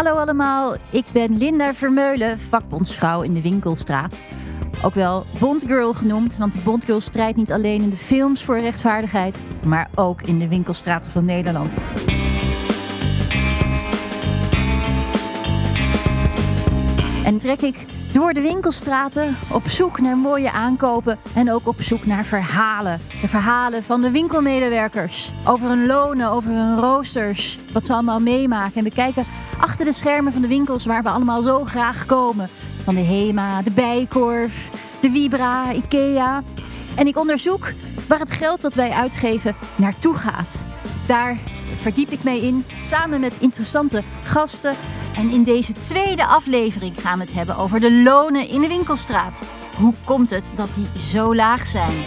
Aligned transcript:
Hallo 0.00 0.18
allemaal, 0.18 0.74
ik 0.90 1.04
ben 1.12 1.36
Linda 1.36 1.74
Vermeulen, 1.74 2.38
vakbondsvrouw 2.38 3.22
in 3.22 3.34
de 3.34 3.42
Winkelstraat. 3.42 4.22
Ook 4.82 4.94
wel 4.94 5.26
Bondgirl 5.38 5.94
genoemd, 5.94 6.36
want 6.36 6.52
de 6.52 6.58
Bondgirl 6.64 7.00
strijdt 7.00 7.36
niet 7.36 7.52
alleen 7.52 7.82
in 7.82 7.90
de 7.90 7.96
films 7.96 8.44
voor 8.44 8.60
rechtvaardigheid, 8.60 9.42
maar 9.64 9.90
ook 9.94 10.22
in 10.22 10.38
de 10.38 10.48
winkelstraten 10.48 11.10
van 11.10 11.24
Nederland. 11.24 11.72
En 17.24 17.38
trek 17.38 17.60
ik 17.60 17.86
door 18.12 18.32
de 18.32 18.40
winkelstraten 18.40 19.36
op 19.52 19.68
zoek 19.68 20.00
naar 20.00 20.16
mooie 20.16 20.52
aankopen 20.52 21.18
en 21.34 21.52
ook 21.52 21.68
op 21.68 21.82
zoek 21.82 22.06
naar 22.06 22.24
verhalen. 22.24 23.00
De 23.20 23.28
verhalen 23.28 23.82
van 23.82 24.00
de 24.00 24.10
winkelmedewerkers 24.10 25.32
over 25.44 25.68
hun 25.68 25.86
lonen, 25.86 26.30
over 26.30 26.50
hun 26.50 26.78
roosters, 26.78 27.58
wat 27.72 27.86
ze 27.86 27.92
allemaal 27.92 28.20
meemaken. 28.20 28.74
En 28.74 28.84
we 28.84 28.90
kijken 28.90 29.26
achter 29.60 29.84
de 29.84 29.92
schermen 29.92 30.32
van 30.32 30.42
de 30.42 30.48
winkels 30.48 30.84
waar 30.84 31.02
we 31.02 31.08
allemaal 31.08 31.42
zo 31.42 31.64
graag 31.64 32.06
komen. 32.06 32.48
Van 32.82 32.94
de 32.94 33.00
Hema, 33.00 33.62
de 33.62 33.70
Bijkorf, 33.70 34.70
de 35.00 35.10
Vibra, 35.10 35.72
Ikea. 35.72 36.42
En 36.94 37.06
ik 37.06 37.16
onderzoek 37.18 37.72
waar 38.08 38.18
het 38.18 38.30
geld 38.30 38.62
dat 38.62 38.74
wij 38.74 38.90
uitgeven 38.90 39.56
naartoe 39.76 40.14
gaat. 40.14 40.66
Daar 41.06 41.36
verdiep 41.72 42.10
ik 42.10 42.22
mee 42.22 42.40
in, 42.40 42.64
samen 42.80 43.20
met 43.20 43.40
interessante 43.40 44.02
gasten. 44.22 44.74
En 45.16 45.30
in 45.30 45.44
deze 45.44 45.72
tweede 45.72 46.24
aflevering 46.24 47.00
gaan 47.00 47.18
we 47.18 47.24
het 47.24 47.32
hebben 47.32 47.56
over 47.56 47.80
de 47.80 48.02
lonen 48.02 48.48
in 48.48 48.60
de 48.60 48.68
winkelstraat. 48.68 49.40
Hoe 49.76 49.94
komt 50.04 50.30
het 50.30 50.50
dat 50.54 50.70
die 50.74 51.00
zo 51.00 51.34
laag 51.34 51.66
zijn? 51.66 52.04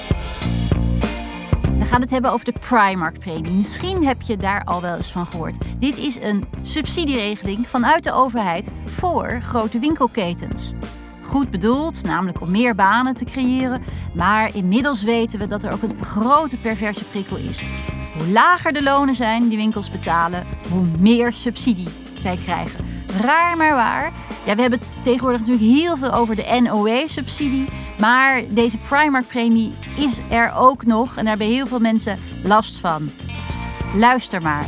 We 1.80 1.85
gaan 1.85 2.02
het 2.02 2.09
hebben 2.09 2.31
over 2.31 2.45
de 2.45 2.54
Primark-premie. 2.59 3.52
Misschien 3.52 4.05
heb 4.05 4.21
je 4.21 4.38
daar 4.38 4.63
al 4.63 4.81
wel 4.81 4.95
eens 4.95 5.12
van 5.12 5.26
gehoord. 5.26 5.57
Dit 5.80 5.98
is 5.98 6.21
een 6.21 6.45
subsidieregeling 6.62 7.68
vanuit 7.68 8.04
de 8.04 8.13
overheid 8.13 8.71
voor 8.85 9.40
grote 9.41 9.79
winkelketens. 9.79 10.73
Goed 11.21 11.49
bedoeld, 11.49 12.04
namelijk 12.04 12.41
om 12.41 12.51
meer 12.51 12.76
banen 12.76 13.13
te 13.13 13.26
creëren. 13.26 13.82
Maar 14.13 14.55
inmiddels 14.55 15.04
weten 15.04 15.40
we 15.40 15.48
dat 15.48 15.63
er 15.63 15.73
ook 15.73 15.82
een 15.82 16.04
grote 16.04 16.57
perverse 16.57 17.05
prikkel 17.05 17.38
is. 17.38 17.63
Hoe 18.18 18.28
lager 18.32 18.74
de 18.74 18.84
lonen 18.84 19.16
zijn 19.16 19.48
die 19.48 19.58
winkels 19.58 19.90
betalen, 19.90 20.46
hoe 20.70 20.86
meer 21.00 21.34
subsidie 21.34 21.88
zij 22.18 22.38
krijgen. 22.44 22.86
Raar 23.22 23.58
maar 23.58 23.76
waar. 23.76 24.12
Ja, 24.46 24.56
we 24.56 24.62
hebben 24.62 24.80
tegenwoordig 25.02 25.40
natuurlijk 25.40 25.66
heel 25.66 25.98
veel 25.98 26.14
over 26.14 26.36
de 26.36 26.60
NOW-subsidie. 26.62 27.68
Maar 28.00 28.44
deze 28.50 28.78
Primark-premie 28.78 29.72
is 29.96 30.20
er 30.30 30.54
ook 30.56 30.86
nog. 30.86 31.10
En 31.10 31.26
daar 31.26 31.38
hebben 31.38 31.56
heel 31.56 31.68
veel 31.68 31.80
mensen 31.80 32.18
last 32.44 32.80
van. 32.80 33.10
Luister 33.96 34.41
maar. 34.41 34.66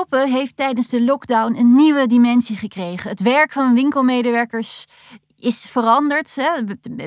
Shoppen 0.00 0.30
heeft 0.30 0.56
tijdens 0.56 0.88
de 0.88 1.02
lockdown 1.02 1.56
een 1.56 1.74
nieuwe 1.74 2.06
dimensie 2.06 2.56
gekregen. 2.56 3.10
Het 3.10 3.20
werk 3.20 3.52
van 3.52 3.74
winkelmedewerkers 3.74 4.84
is 5.38 5.60
veranderd 5.60 6.34
hè, 6.34 6.50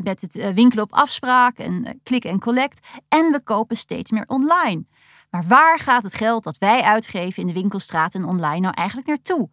met 0.04 0.22
het 0.22 0.36
eh, 0.36 0.54
winkelen 0.54 0.84
op 0.84 0.94
afspraak 0.94 1.58
en 1.58 2.00
klik 2.04 2.26
en 2.26 2.40
collect. 2.40 2.88
En 3.08 3.32
we 3.32 3.42
kopen 3.44 3.78
steeds 3.78 4.12
meer 4.12 4.24
online. 4.28 4.86
Maar 5.30 5.44
waar 5.48 5.80
gaat 5.80 6.04
het 6.04 6.14
geld 6.14 6.44
dat 6.44 6.58
wij 6.58 6.82
uitgeven 6.82 7.42
in 7.42 7.48
de 7.48 7.54
winkelstraat 7.54 8.14
en 8.14 8.26
online 8.26 8.60
nou 8.60 8.74
eigenlijk 8.74 9.08
naartoe? 9.08 9.50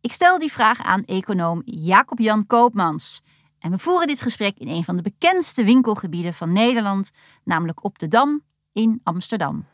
Ik 0.00 0.12
stel 0.12 0.38
die 0.38 0.52
vraag 0.52 0.82
aan 0.82 1.04
econoom 1.04 1.62
Jacob-Jan 1.64 2.46
Koopmans. 2.46 3.22
En 3.58 3.70
we 3.70 3.78
voeren 3.78 4.06
dit 4.06 4.20
gesprek 4.20 4.58
in 4.58 4.68
een 4.68 4.84
van 4.84 4.96
de 4.96 5.02
bekendste 5.02 5.64
winkelgebieden 5.64 6.34
van 6.34 6.52
Nederland, 6.52 7.10
namelijk 7.44 7.84
op 7.84 7.98
de 7.98 8.08
Dam 8.08 8.42
in 8.72 9.00
Amsterdam. 9.02 9.64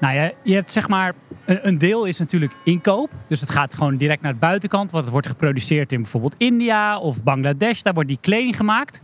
Nou 0.00 0.14
ja, 0.14 0.32
je 0.42 0.54
hebt 0.54 0.70
zeg 0.70 0.88
maar, 0.88 1.14
een, 1.44 1.78
deel 1.78 2.04
is 2.04 2.18
natuurlijk 2.18 2.52
inkoop. 2.64 3.10
Dus 3.26 3.40
het 3.40 3.50
gaat 3.50 3.74
gewoon 3.74 3.96
direct 3.96 4.22
naar 4.22 4.32
de 4.32 4.38
buitenkant. 4.38 4.90
Want 4.90 5.02
het 5.02 5.12
wordt 5.12 5.26
geproduceerd 5.26 5.92
in 5.92 6.02
bijvoorbeeld 6.02 6.34
India 6.38 6.98
of 6.98 7.22
Bangladesh. 7.22 7.82
Daar 7.82 7.94
wordt 7.94 8.08
die 8.08 8.18
kleding 8.20 8.56
gemaakt. 8.56 9.00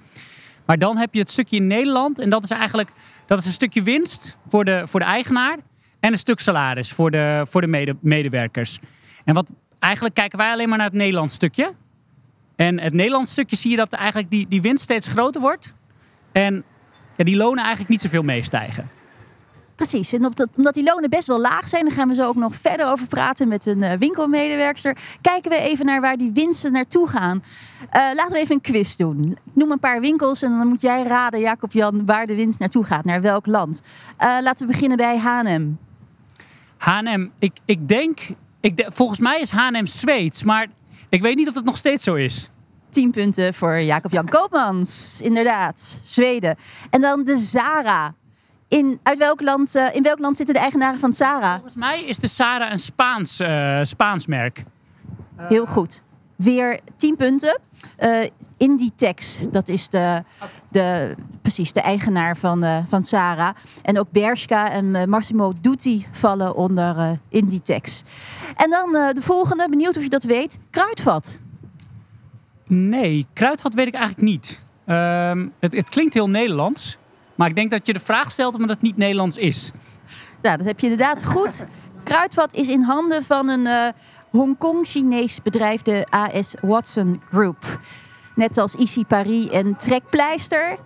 Maar 0.66 0.78
dan 0.78 0.96
heb 0.96 1.14
je 1.14 1.20
het 1.20 1.30
stukje 1.30 1.56
in 1.56 1.66
Nederland. 1.66 2.18
En 2.18 2.30
dat 2.30 2.44
is 2.44 2.50
eigenlijk 2.50 2.90
dat 3.26 3.38
is 3.38 3.46
een 3.46 3.52
stukje 3.52 3.82
winst 3.82 4.38
voor 4.46 4.64
de, 4.64 4.82
voor 4.84 5.00
de 5.00 5.06
eigenaar. 5.06 5.56
En 6.00 6.12
een 6.12 6.18
stuk 6.18 6.40
salaris 6.40 6.92
voor 6.92 7.10
de, 7.10 7.42
voor 7.48 7.60
de 7.60 7.66
mede, 7.66 7.96
medewerkers. 8.00 8.78
En 9.24 9.34
wat 9.34 9.50
eigenlijk 9.78 10.14
kijken 10.14 10.38
wij 10.38 10.50
alleen 10.50 10.68
maar 10.68 10.78
naar 10.78 10.86
het 10.86 10.96
Nederlands 10.96 11.34
stukje. 11.34 11.72
En 12.56 12.80
het 12.80 12.92
Nederlands 12.92 13.30
stukje 13.30 13.56
zie 13.56 13.70
je 13.70 13.76
dat 13.76 13.92
eigenlijk 13.92 14.30
die, 14.30 14.48
die 14.48 14.62
winst 14.62 14.82
steeds 14.82 15.06
groter 15.06 15.40
wordt. 15.40 15.74
En 16.32 16.64
ja, 17.16 17.24
die 17.24 17.36
lonen 17.36 17.60
eigenlijk 17.60 17.90
niet 17.90 18.00
zoveel 18.00 18.22
meestijgen. 18.22 18.90
Precies, 19.74 20.12
en 20.12 20.24
omdat 20.56 20.74
die 20.74 20.84
lonen 20.84 21.10
best 21.10 21.26
wel 21.26 21.40
laag 21.40 21.68
zijn, 21.68 21.84
daar 21.84 21.92
gaan 21.94 22.08
we 22.08 22.14
zo 22.14 22.26
ook 22.26 22.36
nog 22.36 22.54
verder 22.54 22.86
over 22.86 23.06
praten 23.06 23.48
met 23.48 23.66
een 23.66 23.78
uh, 23.78 23.92
winkelmedewerkster. 23.92 24.96
Kijken 25.20 25.50
we 25.50 25.56
even 25.56 25.86
naar 25.86 26.00
waar 26.00 26.16
die 26.16 26.30
winsten 26.32 26.72
naartoe 26.72 27.08
gaan. 27.08 27.42
Uh, 27.82 27.92
laten 28.14 28.32
we 28.32 28.38
even 28.38 28.54
een 28.54 28.60
quiz 28.60 28.96
doen. 28.96 29.38
Ik 29.44 29.54
noem 29.54 29.70
een 29.70 29.80
paar 29.80 30.00
winkels 30.00 30.42
en 30.42 30.58
dan 30.58 30.66
moet 30.66 30.80
jij 30.80 31.02
raden, 31.02 31.40
Jacob-Jan, 31.40 32.06
waar 32.06 32.26
de 32.26 32.34
winst 32.34 32.58
naartoe 32.58 32.84
gaat, 32.84 33.04
naar 33.04 33.20
welk 33.20 33.46
land. 33.46 33.80
Uh, 34.20 34.36
laten 34.42 34.66
we 34.66 34.72
beginnen 34.72 34.96
bij 34.96 35.18
H&M. 35.18 35.76
H&M, 36.76 37.28
ik, 37.38 37.52
ik 37.64 37.88
denk, 37.88 38.20
ik 38.60 38.76
de, 38.76 38.86
volgens 38.88 39.18
mij 39.18 39.40
is 39.40 39.50
H&M 39.50 39.86
Zweeds, 39.86 40.42
maar 40.42 40.66
ik 41.08 41.22
weet 41.22 41.36
niet 41.36 41.48
of 41.48 41.54
het 41.54 41.64
nog 41.64 41.76
steeds 41.76 42.04
zo 42.04 42.14
is. 42.14 42.50
10 42.90 43.10
punten 43.10 43.54
voor 43.54 43.80
Jacob-Jan 43.80 44.28
Koopmans. 44.28 45.20
Inderdaad, 45.22 46.00
Zweden. 46.02 46.56
En 46.90 47.00
dan 47.00 47.24
de 47.24 47.36
Zara. 47.38 48.14
In, 48.72 49.00
uit 49.02 49.18
welk 49.18 49.40
land, 49.40 49.76
uh, 49.76 49.94
in 49.94 50.02
welk 50.02 50.18
land 50.18 50.36
zitten 50.36 50.54
de 50.54 50.60
eigenaren 50.60 50.98
van 50.98 51.14
Zara? 51.14 51.52
Volgens 51.52 51.76
mij 51.76 52.04
is 52.04 52.18
de 52.18 52.26
Zara 52.26 52.72
een 52.72 52.78
Spaans, 52.78 53.40
uh, 53.40 53.78
Spaans 53.82 54.26
merk. 54.26 54.64
Heel 55.36 55.66
goed. 55.66 56.02
Weer 56.36 56.80
10 56.96 57.16
punten. 57.16 57.60
Uh, 57.98 58.26
Inditex, 58.56 59.46
dat 59.50 59.68
is 59.68 59.88
de, 59.88 60.22
de, 60.70 61.14
precies 61.42 61.72
de 61.72 61.80
eigenaar 61.80 62.36
van, 62.36 62.64
uh, 62.64 62.78
van 62.88 63.04
Zara. 63.04 63.54
En 63.82 63.98
ook 63.98 64.10
Bershka 64.10 64.70
en 64.70 65.08
Massimo 65.08 65.52
Dutti 65.60 66.06
vallen 66.10 66.54
onder 66.54 67.18
Inditex. 67.28 68.02
En 68.56 68.70
dan 68.70 68.92
de 68.92 69.22
volgende, 69.22 69.68
benieuwd 69.68 69.96
of 69.96 70.02
je 70.02 70.08
dat 70.08 70.24
weet, 70.24 70.58
Kruidvat. 70.70 71.38
Nee, 72.66 73.26
Kruidvat 73.32 73.74
weet 73.74 73.86
ik 73.86 73.94
eigenlijk 73.94 74.26
niet. 74.26 74.60
Uh, 74.86 75.32
het, 75.60 75.72
het 75.72 75.88
klinkt 75.88 76.14
heel 76.14 76.28
Nederlands. 76.28 77.00
Maar 77.34 77.48
ik 77.48 77.54
denk 77.54 77.70
dat 77.70 77.86
je 77.86 77.92
de 77.92 78.00
vraag 78.00 78.30
stelt 78.30 78.54
omdat 78.54 78.70
het 78.70 78.82
niet 78.82 78.96
Nederlands 78.96 79.36
is. 79.36 79.70
Nou, 80.42 80.56
dat 80.56 80.66
heb 80.66 80.80
je 80.80 80.86
inderdaad 80.90 81.24
goed. 81.24 81.64
Kruidvat 82.04 82.54
is 82.54 82.68
in 82.68 82.82
handen 82.82 83.24
van 83.24 83.48
een 83.48 83.66
uh, 83.66 83.88
Hongkong-Chinees 84.30 85.42
bedrijf, 85.42 85.82
de 85.82 86.06
AS 86.10 86.54
Watson 86.60 87.22
Group. 87.30 87.80
Net 88.34 88.58
als 88.58 88.74
Issy 88.74 89.04
Paris 89.04 89.48
en 89.48 89.76
Trekpleister. 89.76 90.76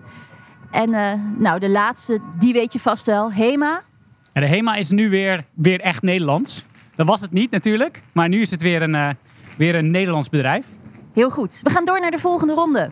En 0.71 0.89
uh, 0.89 1.13
nou, 1.39 1.59
de 1.59 1.69
laatste, 1.69 2.19
die 2.39 2.53
weet 2.53 2.73
je 2.73 2.81
vast 2.81 3.07
wel, 3.07 3.33
Hema. 3.33 3.83
En 4.33 4.43
de 4.43 4.49
Hema 4.49 4.75
is 4.75 4.91
nu 4.91 5.11
weer, 5.11 5.45
weer 5.55 5.81
echt 5.81 6.03
Nederlands. 6.03 6.65
Dat 6.97 7.07
was 7.07 7.21
het 7.21 7.33
niet 7.33 7.51
natuurlijk, 7.51 8.03
maar 8.13 8.29
nu 8.29 8.41
is 8.41 8.51
het 8.51 8.63
weer 8.63 8.83
een, 8.83 8.95
uh, 8.95 9.09
weer 9.57 9.75
een 9.75 9.91
Nederlands 9.91 10.29
bedrijf. 10.29 10.67
Heel 11.15 11.31
goed. 11.31 11.61
We 11.63 11.71
gaan 11.71 11.85
door 11.85 12.01
naar 12.01 12.11
de 12.11 12.19
volgende 12.19 12.55
ronde. 12.55 12.91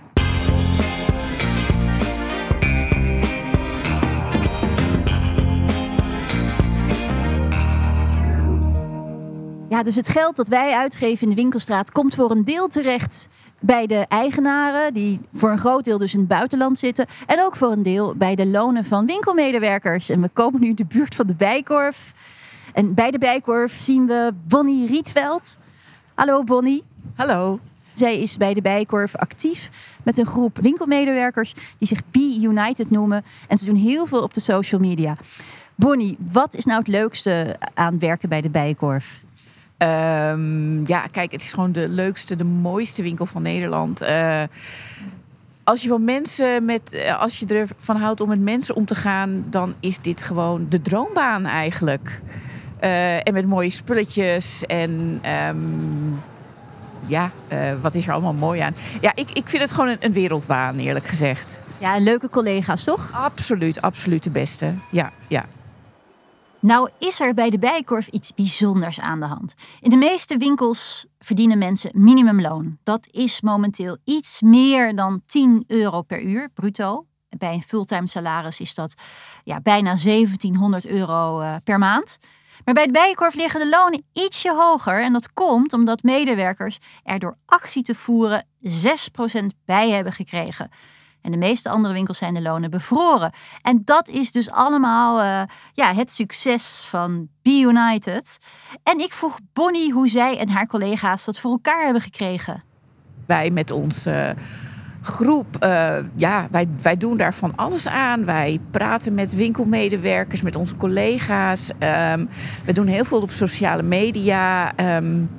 Ja, 9.75 9.83
dus 9.83 9.95
het 9.95 10.09
geld 10.09 10.37
dat 10.37 10.49
wij 10.49 10.75
uitgeven 10.75 11.23
in 11.23 11.29
de 11.29 11.43
winkelstraat 11.43 11.93
komt 11.93 12.15
voor 12.15 12.31
een 12.31 12.45
deel 12.45 12.69
terecht 12.69 13.28
bij 13.60 13.87
de 13.87 14.04
eigenaren, 14.09 14.95
die 14.95 15.21
voor 15.33 15.51
een 15.51 15.59
groot 15.59 15.84
deel 15.84 15.98
dus 15.98 16.13
in 16.13 16.19
het 16.19 16.28
buitenland 16.28 16.78
zitten. 16.78 17.07
En 17.27 17.43
ook 17.43 17.57
voor 17.57 17.72
een 17.72 17.83
deel 17.83 18.15
bij 18.16 18.34
de 18.34 18.47
lonen 18.47 18.84
van 18.84 19.07
winkelmedewerkers. 19.07 20.09
En 20.09 20.21
we 20.21 20.28
komen 20.28 20.60
nu 20.60 20.69
in 20.69 20.75
de 20.75 20.84
buurt 20.84 21.15
van 21.15 21.27
de 21.27 21.34
Bijkorf. 21.34 22.13
En 22.72 22.95
bij 22.95 23.10
de 23.10 23.19
Bijkorf 23.19 23.77
zien 23.77 24.07
we 24.07 24.33
Bonnie 24.48 24.87
Rietveld. 24.87 25.59
Hallo 26.15 26.45
Bonnie. 26.45 26.84
Hallo. 27.15 27.59
Zij 27.95 28.21
is 28.21 28.37
bij 28.37 28.54
de 28.54 28.63
Bijkorf 28.63 29.16
actief 29.16 29.71
met 30.04 30.19
een 30.19 30.27
groep 30.27 30.59
winkelmedewerkers 30.59 31.54
die 31.78 31.89
zich 31.89 32.01
Be 32.10 32.39
United 32.43 32.91
noemen. 32.91 33.25
En 33.48 33.59
ze 33.59 33.65
doen 33.65 33.77
heel 33.77 34.07
veel 34.07 34.22
op 34.22 34.34
de 34.34 34.41
social 34.41 34.81
media. 34.81 35.16
Bonnie, 35.75 36.16
wat 36.33 36.54
is 36.54 36.65
nou 36.65 36.78
het 36.78 36.89
leukste 36.89 37.57
aan 37.75 37.98
werken 37.98 38.28
bij 38.28 38.41
de 38.41 38.51
Bijkorf? 38.51 39.22
Um, 39.78 40.86
ja, 40.86 41.06
kijk, 41.10 41.32
het 41.32 41.42
is 41.42 41.53
gewoon 41.53 41.72
de 41.72 41.88
leukste, 41.88 42.36
de 42.36 42.44
mooiste 42.44 43.03
winkel 43.03 43.26
van 43.26 43.42
Nederland. 43.42 44.03
Uh, 44.03 44.42
als 45.65 45.82
je 45.82 45.88
van 45.88 46.04
mensen 46.04 46.65
met, 46.65 47.15
als 47.18 47.38
je 47.38 47.47
ervan 47.47 47.97
houdt 47.97 48.21
om 48.21 48.28
met 48.28 48.41
mensen 48.41 48.74
om 48.74 48.84
te 48.84 48.94
gaan, 48.94 49.44
dan 49.50 49.74
is 49.80 49.98
dit 49.98 50.22
gewoon 50.22 50.66
de 50.68 50.82
droombaan 50.82 51.44
eigenlijk. 51.44 52.21
Uh, 52.80 53.15
en 53.15 53.32
met 53.32 53.47
mooie 53.47 53.71
spulletjes 53.71 54.62
en 54.66 55.21
um, 55.48 56.21
ja, 57.06 57.30
eh, 57.48 57.72
wat 57.80 57.94
is 57.94 58.06
er 58.06 58.12
allemaal 58.12 58.32
mooi 58.32 58.60
aan? 58.60 58.74
Ja, 59.00 59.12
ik, 59.15 59.30
ik 59.30 59.48
vind 59.48 59.62
het 59.62 59.72
gewoon 59.72 59.88
een, 59.88 59.97
een 60.00 60.12
wereldbaan, 60.12 60.78
eerlijk 60.78 61.06
gezegd. 61.06 61.60
Ja, 61.78 61.94
en 61.94 62.03
leuke 62.03 62.28
collega's, 62.28 62.84
toch? 62.84 63.10
Absoluut, 63.12 63.80
absoluut 63.80 64.22
de 64.22 64.30
beste. 64.30 64.74
Ja, 64.91 65.12
ja. 65.28 65.44
Nou 66.65 66.91
is 66.99 67.21
er 67.21 67.34
bij 67.34 67.51
de 67.51 67.59
Bijenkorf 67.59 68.07
iets 68.09 68.34
bijzonders 68.34 69.01
aan 69.01 69.21
de 69.21 69.27
hand. 69.27 69.55
In 69.81 69.91
de 69.91 69.97
meeste 69.97 70.37
winkels 70.37 71.07
verdienen 71.19 71.59
mensen 71.59 71.91
minimumloon. 71.95 72.78
Dat 72.83 73.09
is 73.11 73.41
momenteel 73.41 73.97
iets 74.05 74.41
meer 74.41 74.97
dan 74.97 75.22
10 75.27 75.65
euro 75.66 76.03
per 76.03 76.22
uur, 76.22 76.49
bruto. 76.55 77.07
Bij 77.28 77.53
een 77.53 77.63
fulltime 77.63 78.09
salaris 78.09 78.61
is 78.61 78.75
dat 78.75 78.95
ja, 79.43 79.61
bijna 79.61 79.97
1700 79.97 80.87
euro 80.87 81.41
uh, 81.41 81.57
per 81.65 81.78
maand. 81.78 82.19
Maar 82.65 82.75
bij 82.75 82.87
de 82.87 82.93
Bijenkorf 82.93 83.34
liggen 83.34 83.60
de 83.60 83.69
lonen 83.69 84.05
ietsje 84.13 84.55
hoger. 84.55 85.03
En 85.03 85.13
dat 85.13 85.33
komt 85.33 85.72
omdat 85.72 86.03
medewerkers 86.03 86.78
er 87.03 87.19
door 87.19 87.37
actie 87.47 87.83
te 87.83 87.95
voeren 87.95 88.47
6% 88.63 88.69
bij 89.65 89.91
hebben 89.91 90.13
gekregen. 90.13 90.71
En 91.24 91.30
de 91.30 91.36
meeste 91.36 91.68
andere 91.68 91.94
winkels 91.94 92.18
zijn 92.18 92.34
de 92.34 92.42
lonen 92.42 92.71
bevroren. 92.71 93.32
En 93.62 93.82
dat 93.84 94.09
is 94.09 94.32
dus 94.32 94.50
allemaal 94.50 95.22
uh, 95.22 95.42
ja, 95.72 95.94
het 95.94 96.10
succes 96.10 96.86
van 96.88 97.28
Be 97.42 97.50
United. 97.50 98.38
En 98.82 98.98
ik 98.98 99.12
vroeg 99.12 99.38
Bonnie 99.53 99.92
hoe 99.92 100.09
zij 100.09 100.38
en 100.38 100.48
haar 100.48 100.66
collega's 100.66 101.24
dat 101.24 101.38
voor 101.38 101.50
elkaar 101.50 101.84
hebben 101.84 102.03
gekregen. 102.03 102.62
Wij 103.26 103.50
met 103.50 103.71
ons. 103.71 104.06
Uh 104.06 104.28
groep, 105.06 105.47
uh, 105.65 105.97
ja, 106.15 106.47
wij, 106.50 106.66
wij 106.82 106.97
doen 106.97 107.16
daar 107.16 107.34
van 107.34 107.56
alles 107.56 107.88
aan. 107.88 108.24
Wij 108.24 108.60
praten 108.71 109.15
met 109.15 109.34
winkelmedewerkers, 109.34 110.42
met 110.42 110.56
onze 110.56 110.76
collega's. 110.76 111.68
Um, 111.68 112.28
we 112.65 112.72
doen 112.72 112.86
heel 112.86 113.04
veel 113.04 113.21
op 113.21 113.30
sociale 113.30 113.82
media. 113.82 114.72
Um, 114.97 115.30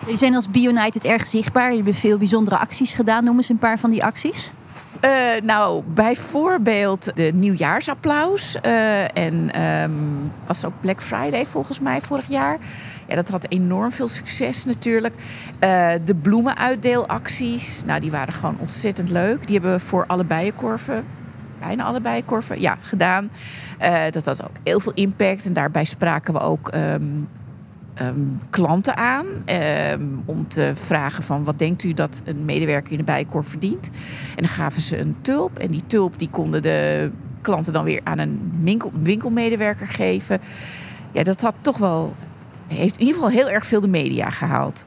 Jullie 0.00 0.18
zijn 0.18 0.34
als 0.34 0.50
BioUnited 0.50 1.04
erg 1.04 1.26
zichtbaar. 1.26 1.68
Jullie 1.68 1.82
hebben 1.82 2.00
veel 2.00 2.18
bijzondere 2.18 2.58
acties 2.58 2.94
gedaan. 2.94 3.24
Noem 3.24 3.36
eens 3.36 3.48
een 3.48 3.58
paar 3.58 3.78
van 3.78 3.90
die 3.90 4.04
acties. 4.04 4.52
Uh, 5.04 5.10
nou, 5.42 5.82
bijvoorbeeld 5.86 7.16
de 7.16 7.30
nieuwjaarsapplaus. 7.34 8.56
Uh, 8.66 9.16
en 9.16 9.62
um, 9.62 10.32
was 10.46 10.64
ook 10.64 10.72
Black 10.80 11.02
Friday 11.02 11.46
volgens 11.46 11.80
mij 11.80 12.00
vorig 12.00 12.28
jaar. 12.28 12.58
Ja, 13.08 13.14
dat 13.14 13.28
had 13.28 13.46
enorm 13.48 13.92
veel 13.92 14.08
succes 14.08 14.64
natuurlijk. 14.64 15.14
Uh, 15.14 15.92
de 16.04 16.14
bloemenuitdeelacties, 16.14 17.82
nou, 17.86 18.00
die 18.00 18.10
waren 18.10 18.34
gewoon 18.34 18.56
ontzettend 18.58 19.10
leuk. 19.10 19.46
Die 19.46 19.58
hebben 19.58 19.72
we 19.78 19.84
voor 19.84 20.06
alle 20.06 20.24
bijenkorven, 20.24 21.04
bijna 21.58 21.84
alle 21.84 22.00
bijenkorven, 22.00 22.60
ja, 22.60 22.76
gedaan. 22.80 23.30
Dat 24.10 24.24
had 24.24 24.42
ook 24.42 24.56
heel 24.62 24.80
veel 24.80 24.92
impact. 24.94 25.44
En 25.44 25.52
daarbij 25.52 25.84
spraken 25.84 26.32
we 26.32 26.40
ook 26.40 26.74
um, 26.74 27.28
um, 28.02 28.38
klanten 28.50 28.96
aan. 28.96 29.26
Um, 29.90 30.22
om 30.24 30.48
te 30.48 30.72
vragen 30.74 31.22
van 31.22 31.44
wat 31.44 31.58
denkt 31.58 31.82
u 31.82 31.92
dat 31.92 32.22
een 32.24 32.44
medewerker 32.44 32.92
in 32.92 32.98
de 32.98 33.04
bijenkorf 33.04 33.48
verdient. 33.48 33.90
En 34.36 34.42
dan 34.42 34.48
gaven 34.48 34.82
ze 34.82 34.98
een 34.98 35.16
tulp. 35.22 35.58
En 35.58 35.70
die 35.70 35.86
tulp 35.86 36.18
die 36.18 36.30
konden 36.30 36.62
de 36.62 37.10
klanten 37.40 37.72
dan 37.72 37.84
weer 37.84 38.00
aan 38.04 38.18
een 38.18 38.52
winkel, 38.60 38.92
winkelmedewerker 39.00 39.86
geven. 39.86 40.40
Ja, 41.12 41.22
dat 41.22 41.40
had 41.40 41.54
toch 41.60 41.78
wel 41.78 42.14
heeft 42.66 42.94
in 42.94 43.06
ieder 43.06 43.14
geval 43.14 43.30
heel 43.30 43.50
erg 43.50 43.66
veel 43.66 43.80
de 43.80 43.88
media 43.88 44.30
gehaald. 44.30 44.86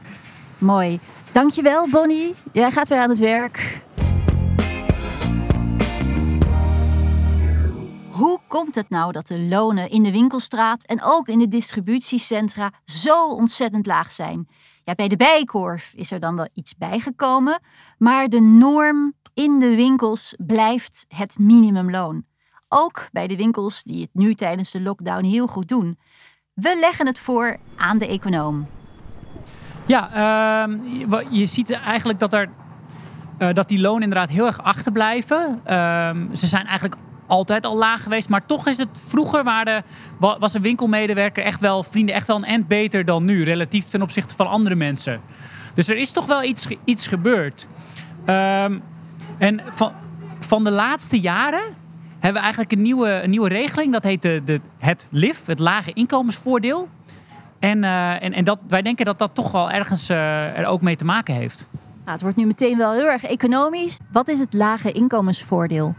Mooi. 0.57 0.99
Dankjewel, 1.31 1.87
Bonnie. 1.89 2.33
Jij 2.51 2.71
gaat 2.71 2.87
weer 2.87 2.99
aan 2.99 3.09
het 3.09 3.19
werk. 3.19 3.81
Hoe 8.17 8.39
komt 8.47 8.75
het 8.75 8.89
nou 8.89 9.11
dat 9.11 9.27
de 9.27 9.39
lonen 9.39 9.89
in 9.89 10.03
de 10.03 10.11
winkelstraat 10.11 10.83
en 10.83 11.03
ook 11.03 11.27
in 11.27 11.39
de 11.39 11.47
distributiecentra 11.47 12.71
zo 12.85 13.27
ontzettend 13.27 13.85
laag 13.85 14.11
zijn? 14.11 14.47
Ja, 14.83 14.93
bij 14.93 15.07
de 15.07 15.15
bijkorf 15.15 15.93
is 15.95 16.11
er 16.11 16.19
dan 16.19 16.35
wel 16.35 16.47
iets 16.53 16.75
bijgekomen, 16.77 17.59
maar 17.97 18.27
de 18.27 18.41
norm 18.41 19.13
in 19.33 19.59
de 19.59 19.75
winkels 19.75 20.35
blijft 20.37 21.05
het 21.07 21.39
minimumloon. 21.39 22.25
Ook 22.67 23.07
bij 23.11 23.27
de 23.27 23.35
winkels 23.35 23.83
die 23.83 24.01
het 24.01 24.13
nu 24.13 24.33
tijdens 24.33 24.71
de 24.71 24.81
lockdown 24.81 25.23
heel 25.23 25.47
goed 25.47 25.67
doen. 25.67 25.99
We 26.53 26.77
leggen 26.79 27.05
het 27.05 27.19
voor 27.19 27.57
aan 27.75 27.97
de 27.97 28.07
econoom. 28.07 28.67
Ja, 29.85 30.67
uh, 30.67 31.19
je 31.29 31.45
ziet 31.45 31.71
eigenlijk 31.71 32.19
dat, 32.19 32.33
er, 32.33 32.49
uh, 33.39 33.53
dat 33.53 33.69
die 33.69 33.81
lonen 33.81 34.03
inderdaad 34.03 34.29
heel 34.29 34.45
erg 34.45 34.61
achterblijven. 34.61 35.59
Uh, 35.67 36.09
ze 36.33 36.47
zijn 36.47 36.65
eigenlijk 36.65 36.95
altijd 37.27 37.65
al 37.65 37.77
laag 37.77 38.03
geweest. 38.03 38.29
Maar 38.29 38.45
toch 38.45 38.67
is 38.67 38.77
het 38.77 39.03
vroeger 39.05 39.43
waren, 39.43 39.83
was 40.19 40.53
een 40.53 40.61
winkelmedewerker 40.61 41.43
echt 41.43 41.61
wel, 41.61 41.83
vrienden, 41.83 42.15
echt 42.15 42.27
wel 42.27 42.35
een 42.35 42.45
end 42.45 42.67
beter 42.67 43.05
dan 43.05 43.25
nu. 43.25 43.43
Relatief 43.43 43.85
ten 43.85 44.01
opzichte 44.01 44.35
van 44.35 44.47
andere 44.47 44.75
mensen. 44.75 45.21
Dus 45.73 45.87
er 45.87 45.97
is 45.97 46.11
toch 46.11 46.25
wel 46.25 46.43
iets, 46.43 46.67
iets 46.83 47.07
gebeurd. 47.07 47.67
Um, 48.19 48.83
en 49.37 49.61
van, 49.69 49.91
van 50.39 50.63
de 50.63 50.71
laatste 50.71 51.19
jaren 51.19 51.63
hebben 52.13 52.33
we 52.33 52.39
eigenlijk 52.39 52.71
een 52.71 52.81
nieuwe, 52.81 53.21
een 53.23 53.29
nieuwe 53.29 53.49
regeling. 53.49 53.93
Dat 53.93 54.03
heet 54.03 54.21
de, 54.21 54.41
de, 54.45 54.61
het 54.79 55.07
LIF, 55.11 55.45
het 55.45 55.59
lage 55.59 55.93
inkomensvoordeel. 55.93 56.89
En, 57.59 57.83
uh, 57.83 58.23
en, 58.23 58.33
en 58.33 58.43
dat, 58.43 58.59
wij 58.67 58.81
denken 58.81 59.05
dat 59.05 59.19
dat 59.19 59.35
toch 59.35 59.51
wel 59.51 59.71
ergens 59.71 60.09
uh, 60.09 60.57
er 60.59 60.65
ook 60.65 60.81
mee 60.81 60.95
te 60.95 61.05
maken 61.05 61.35
heeft. 61.35 61.67
Nou, 61.71 62.11
het 62.11 62.21
wordt 62.21 62.37
nu 62.37 62.45
meteen 62.45 62.77
wel 62.77 62.93
heel 62.93 63.05
erg 63.05 63.23
economisch. 63.23 63.99
Wat 64.11 64.27
is 64.27 64.39
het 64.39 64.53
lage 64.53 64.91
inkomensvoordeel? 64.91 65.95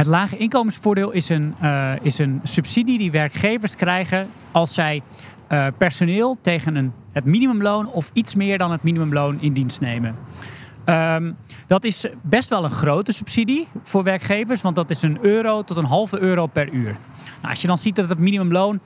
Het 0.00 0.08
lage 0.08 0.36
inkomensvoordeel 0.36 1.10
is 1.10 1.28
een, 1.28 1.54
uh, 1.62 1.92
is 2.02 2.18
een 2.18 2.40
subsidie 2.42 2.98
die 2.98 3.10
werkgevers 3.10 3.74
krijgen 3.74 4.28
als 4.52 4.74
zij 4.74 5.02
personeel 5.78 6.38
tegen 6.40 6.74
een, 6.74 6.92
het 7.12 7.24
minimumloon 7.24 7.86
of 7.86 8.10
iets 8.12 8.34
meer 8.34 8.58
dan 8.58 8.70
het 8.70 8.82
minimumloon 8.82 9.40
in 9.40 9.52
dienst 9.52 9.80
nemen. 9.80 10.16
Um, 10.86 11.36
dat 11.66 11.84
is 11.84 12.06
best 12.22 12.48
wel 12.48 12.64
een 12.64 12.70
grote 12.70 13.12
subsidie 13.12 13.68
voor 13.82 14.02
werkgevers, 14.02 14.62
want 14.62 14.76
dat 14.76 14.90
is 14.90 15.02
een 15.02 15.18
euro 15.22 15.62
tot 15.62 15.76
een 15.76 15.84
halve 15.84 16.18
euro 16.18 16.46
per 16.46 16.68
uur. 16.68 16.96
Nou, 17.40 17.50
als 17.50 17.60
je 17.60 17.66
dan 17.66 17.78
ziet 17.78 17.96
dat 17.96 18.08
het 18.08 18.18
minimumloon 18.18 18.80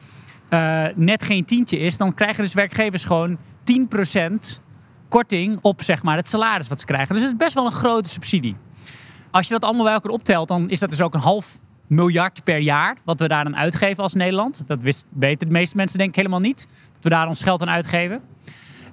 uh, 0.51 0.85
net 0.95 1.25
geen 1.25 1.45
tientje 1.45 1.79
is, 1.79 1.97
dan 1.97 2.15
krijgen 2.15 2.43
dus 2.43 2.55
werkgevers 2.55 3.05
gewoon 3.05 3.39
10% 3.39 4.61
korting 5.09 5.59
op 5.63 5.83
zeg 5.83 6.03
maar, 6.03 6.17
het 6.17 6.29
salaris 6.29 6.69
wat 6.69 6.81
ze 6.81 6.87
krijgen. 6.87 7.15
Dus 7.15 7.23
het 7.23 7.33
is 7.33 7.39
best 7.39 7.55
wel 7.55 7.67
een 7.67 7.73
grote 7.73 8.09
subsidie. 8.09 8.57
Als 9.35 9.47
je 9.47 9.53
dat 9.53 9.65
allemaal 9.65 9.85
bij 9.85 9.93
elkaar 9.93 10.11
optelt, 10.11 10.49
dan 10.49 10.71
is 10.71 10.79
dat 10.79 10.91
dus 10.91 11.01
ook 11.01 11.15
een 11.15 11.21
half 11.21 11.59
miljard 11.87 12.45
per 12.45 12.59
jaar 12.59 12.97
wat 13.05 13.21
we 13.21 13.29
daar 13.29 13.45
aan 13.45 13.57
uitgeven 13.57 14.03
als 14.03 14.15
Nederland. 14.15 14.67
Dat 14.67 15.05
weten 15.11 15.49
de 15.49 15.53
meeste 15.53 15.77
mensen 15.77 15.99
denk 15.99 16.11
ik 16.11 16.17
helemaal 16.17 16.41
niet, 16.41 16.69
dat 16.93 17.03
we 17.03 17.09
daar 17.09 17.29
ons 17.29 17.43
geld 17.43 17.63
aan 17.63 17.71
uitgeven. 17.71 18.21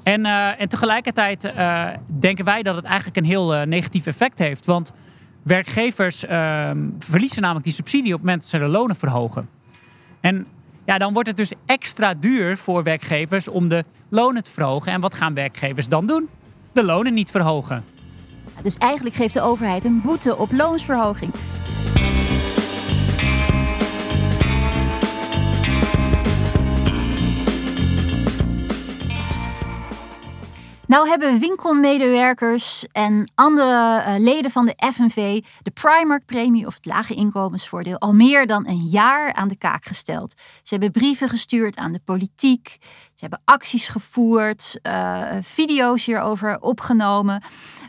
En, 0.04 0.26
uh, 0.26 0.62
en 0.62 0.70
tegelijkertijd 0.70 1.46
uh, 1.46 1.88
denken 2.20 2.46
wij 2.46 2.64
dat 2.64 2.76
het 2.76 2.86
eigenlijk 2.86 3.18
een 3.18 3.26
heel 3.26 3.56
uh, 3.56 3.62
negatief 3.62 4.06
effect 4.06 4.40
heeft. 4.40 4.66
Want 4.66 4.94
werkgevers 5.44 6.26
ehm, 6.26 6.90
verliezen 6.98 7.42
namelijk 7.42 7.66
die 7.66 7.76
subsidie 7.76 8.14
op 8.14 8.20
het 8.20 8.22
moment 8.22 8.42
dat 8.42 8.50
ze 8.50 8.58
de 8.58 8.68
lonen 8.68 8.96
verhogen. 8.96 9.50
En 10.20 10.48
ja, 10.86 10.98
dan 10.98 11.14
wordt 11.14 11.28
het 11.28 11.38
dus 11.38 11.54
extra 11.66 12.14
duur 12.14 12.58
voor 12.58 12.84
werkgevers 12.84 13.48
om 13.48 13.68
de 13.68 13.84
lonen 14.10 14.44
te 14.44 14.52
verhogen. 14.52 14.92
En 14.92 15.02
wat 15.02 15.14
gaan 15.14 15.34
werkgevers 15.34 15.88
dan 15.88 16.06
doen? 16.06 16.30
De 16.72 16.84
lonen 16.84 17.14
niet 17.14 17.32
verhogen. 17.32 17.84
Dus 18.62 18.78
eigenlijk 18.78 19.16
geeft 19.16 19.34
de 19.34 19.42
overheid 19.42 19.84
een 19.84 20.02
boete 20.02 20.38
op 20.38 20.52
loonsverhoging. 20.52 21.32
Nou 30.92 31.08
hebben 31.08 31.40
winkelmedewerkers 31.40 32.86
en 32.92 33.32
andere 33.36 34.04
uh, 34.08 34.16
leden 34.18 34.52
van 34.52 34.66
de 34.66 34.92
FNV 34.94 35.44
de 35.62 35.72
Primark-premie 35.72 36.68
of 36.68 36.74
het 36.74 36.86
lage 36.86 37.14
inkomensvoordeel 37.14 38.00
al 38.00 38.14
meer 38.14 38.48
dan 38.48 38.68
een 38.68 38.86
jaar 38.86 39.34
aan 39.34 39.48
de 39.48 39.58
kaak 39.58 39.86
gesteld. 39.86 40.34
Ze 40.64 40.74
hebben 40.74 40.92
brieven 40.92 41.30
gestuurd 41.30 41.76
aan 41.76 41.92
de 41.92 42.00
politiek, 42.00 42.78
ze 43.14 43.20
hebben 43.20 43.42
acties 43.46 43.88
gevoerd, 43.88 44.80
uh, 44.84 45.28
video's 45.42 46.06
hierover 46.06 46.60
opgenomen. 46.60 47.44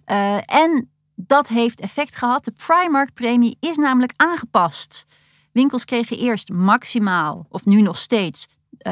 Uh, 0.07 0.37
en 0.37 0.91
dat 1.15 1.49
heeft 1.49 1.81
effect 1.81 2.17
gehad. 2.17 2.45
De 2.45 2.53
Primark-premie 2.67 3.57
is 3.61 3.77
namelijk 3.77 4.13
aangepast. 4.17 5.05
Winkels 5.53 5.85
kregen 5.85 6.19
eerst 6.19 6.49
maximaal, 6.49 7.47
of 7.49 7.65
nu 7.65 7.81
nog 7.81 7.99
steeds, 7.99 8.49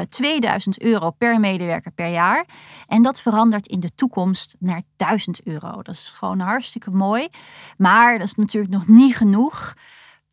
2000 0.09 0.81
euro 0.81 1.11
per 1.11 1.39
medewerker 1.39 1.91
per 1.91 2.07
jaar. 2.07 2.45
En 2.87 3.01
dat 3.01 3.21
verandert 3.21 3.67
in 3.67 3.79
de 3.79 3.95
toekomst 3.95 4.55
naar 4.59 4.81
1000 4.95 5.43
euro. 5.43 5.81
Dat 5.81 5.95
is 5.95 6.13
gewoon 6.15 6.39
hartstikke 6.39 6.91
mooi. 6.91 7.27
Maar 7.77 8.17
dat 8.17 8.27
is 8.27 8.35
natuurlijk 8.35 8.73
nog 8.73 8.87
niet 8.87 9.15
genoeg. 9.15 9.73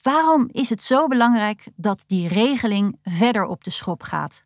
Waarom 0.03 0.49
is 0.53 0.69
het 0.69 0.83
zo 0.83 1.07
belangrijk 1.07 1.69
dat 1.77 2.05
die 2.07 2.29
regeling 2.29 2.99
verder 3.03 3.45
op 3.45 3.65
de 3.65 3.71
schop 3.71 4.03
gaat? 4.03 4.43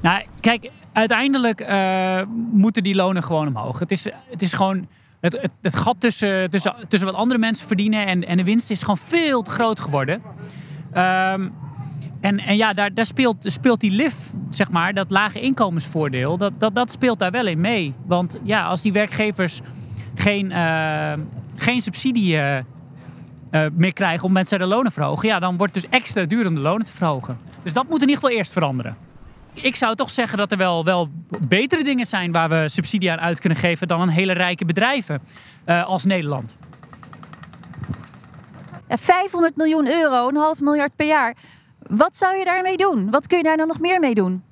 Nou, 0.00 0.24
kijk, 0.40 0.70
uiteindelijk 0.92 1.60
uh, 1.60 2.22
moeten 2.50 2.82
die 2.82 2.94
lonen 2.94 3.22
gewoon 3.22 3.46
omhoog. 3.46 3.78
Het 3.78 3.90
is, 3.90 4.04
het 4.04 4.42
is 4.42 4.52
gewoon. 4.52 4.88
Het, 5.20 5.50
het, 5.60 5.76
gat 5.76 6.00
tussen, 6.00 6.50
tussen, 6.50 6.74
tussen 6.88 7.08
wat 7.08 7.18
andere 7.18 7.40
mensen 7.40 7.66
verdienen 7.66 8.06
en, 8.06 8.26
en 8.26 8.36
de 8.36 8.44
winst 8.44 8.70
is 8.70 8.80
gewoon 8.80 8.96
veel 8.96 9.42
te 9.42 9.50
groot 9.50 9.80
geworden. 9.80 10.22
Um, 10.96 11.52
En, 12.22 12.38
en 12.38 12.56
ja, 12.56 12.72
daar, 12.72 12.94
daar 12.94 13.04
speelt, 13.04 13.36
speelt 13.40 13.80
die 13.80 13.90
LIF, 13.90 14.32
zeg 14.50 14.70
maar, 14.70 14.94
dat 14.94 15.10
lage 15.10 15.40
inkomensvoordeel, 15.40 16.36
dat, 16.36 16.52
dat, 16.58 16.74
dat 16.74 16.90
speelt 16.90 17.18
daar 17.18 17.30
wel 17.30 17.46
in 17.46 17.60
mee. 17.60 17.94
Want 18.06 18.38
ja, 18.42 18.64
als 18.64 18.82
die 18.82 18.92
werkgevers 18.92 19.60
geen, 20.14 20.52
eh, 20.52 21.12
geen 21.56 21.80
subsidie 21.80 22.36
eh, 22.36 22.58
eh, 22.58 22.64
meer 23.72 23.92
krijgen 23.92 24.24
om 24.24 24.32
mensen 24.32 24.58
de 24.58 24.66
lonen 24.66 24.92
verhogen, 24.92 25.28
ja, 25.28 25.38
dan 25.38 25.56
wordt 25.56 25.74
het 25.74 25.82
dus 25.82 25.92
extra 25.92 26.24
duur 26.24 26.46
om 26.46 26.54
de 26.54 26.60
lonen 26.60 26.84
te 26.84 26.92
verhogen. 26.92 27.38
Dus 27.62 27.72
dat 27.72 27.84
moet 27.88 28.02
in 28.02 28.08
ieder 28.08 28.22
geval 28.22 28.36
eerst 28.36 28.52
veranderen. 28.52 28.96
Ik 29.52 29.76
zou 29.76 29.94
toch 29.94 30.10
zeggen 30.10 30.38
dat 30.38 30.52
er 30.52 30.58
wel, 30.58 30.84
wel 30.84 31.08
betere 31.40 31.84
dingen 31.84 32.06
zijn 32.06 32.32
waar 32.32 32.48
we 32.48 32.64
subsidie 32.68 33.12
aan 33.12 33.20
uit 33.20 33.40
kunnen 33.40 33.58
geven 33.58 33.88
dan 33.88 34.00
een 34.00 34.08
hele 34.08 34.32
rijke 34.32 34.64
bedrijven 34.64 35.20
als 35.64 36.04
Nederland. 36.04 36.56
Ja, 38.88 38.96
500 38.96 39.56
miljoen 39.56 39.88
euro, 39.88 40.28
een 40.28 40.36
half 40.36 40.60
miljard 40.60 40.96
per 40.96 41.06
jaar. 41.06 41.36
Wat 41.96 42.16
zou 42.16 42.36
je 42.36 42.44
daarmee 42.44 42.76
doen? 42.76 43.10
Wat 43.10 43.26
kun 43.26 43.38
je 43.38 43.44
daar 43.44 43.56
dan 43.56 43.66
nog 43.66 43.80
meer 43.80 44.00
mee 44.00 44.14
doen? 44.14 44.42